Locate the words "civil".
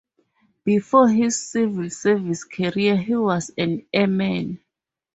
1.47-1.91